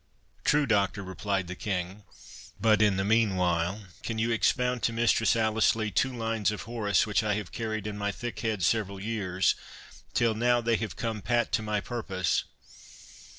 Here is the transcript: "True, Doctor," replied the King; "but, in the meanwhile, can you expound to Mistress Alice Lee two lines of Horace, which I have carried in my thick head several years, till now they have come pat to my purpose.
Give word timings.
"True, 0.43 0.65
Doctor," 0.65 1.03
replied 1.03 1.45
the 1.45 1.53
King; 1.53 2.01
"but, 2.59 2.81
in 2.81 2.97
the 2.97 3.05
meanwhile, 3.05 3.81
can 4.01 4.17
you 4.17 4.31
expound 4.31 4.81
to 4.81 4.91
Mistress 4.93 5.35
Alice 5.35 5.75
Lee 5.75 5.91
two 5.91 6.11
lines 6.11 6.49
of 6.49 6.63
Horace, 6.63 7.05
which 7.05 7.21
I 7.21 7.35
have 7.35 7.51
carried 7.51 7.85
in 7.85 7.99
my 7.99 8.11
thick 8.11 8.39
head 8.39 8.63
several 8.63 8.99
years, 8.99 9.53
till 10.15 10.33
now 10.33 10.59
they 10.59 10.77
have 10.77 10.95
come 10.95 11.21
pat 11.21 11.51
to 11.51 11.61
my 11.61 11.81
purpose. 11.81 12.45